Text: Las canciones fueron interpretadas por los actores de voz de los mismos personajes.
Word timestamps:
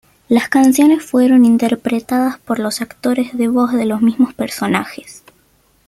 Las 0.29 0.49
canciones 0.49 1.05
fueron 1.05 1.45
interpretadas 1.45 2.39
por 2.39 2.57
los 2.57 2.81
actores 2.81 3.37
de 3.37 3.49
voz 3.49 3.71
de 3.71 3.85
los 3.85 4.01
mismos 4.01 4.33
personajes. 4.33 5.21